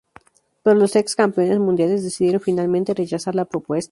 Pero 0.63 0.79
los 0.79 0.95
ex 0.95 1.13
Campeones 1.15 1.59
Mundiales 1.59 2.03
decidieron, 2.03 2.41
finalmente, 2.41 2.95
rechazar 2.95 3.35
la 3.35 3.45
propuesta. 3.45 3.89